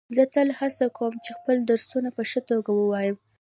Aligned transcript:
زه 0.15 0.23
تل 0.33 0.47
هڅه 0.59 0.85
کوم 0.97 1.13
چي 1.23 1.31
خپل 1.39 1.55
درسونه 1.69 2.09
په 2.17 2.23
ښه 2.29 2.41
توګه 2.49 2.71
ووایم. 2.75 3.15